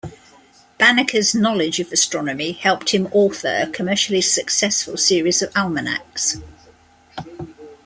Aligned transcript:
Banneker's 0.79 1.35
knowledge 1.35 1.79
of 1.79 1.91
astronomy 1.91 2.53
helped 2.53 2.89
him 2.89 3.05
author 3.11 3.59
a 3.61 3.67
commercially 3.69 4.19
successful 4.19 4.97
series 4.97 5.43
of 5.43 5.55
almanacs. 5.55 6.37